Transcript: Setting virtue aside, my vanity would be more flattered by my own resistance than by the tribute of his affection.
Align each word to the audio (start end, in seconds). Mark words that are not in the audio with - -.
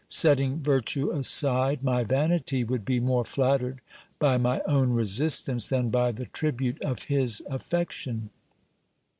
Setting 0.09 0.63
virtue 0.63 1.11
aside, 1.11 1.83
my 1.83 2.03
vanity 2.03 2.63
would 2.63 2.83
be 2.83 2.99
more 2.99 3.23
flattered 3.23 3.81
by 4.17 4.35
my 4.35 4.61
own 4.61 4.93
resistance 4.93 5.69
than 5.69 5.91
by 5.91 6.11
the 6.11 6.25
tribute 6.25 6.81
of 6.83 7.03
his 7.03 7.43
affection. 7.47 8.31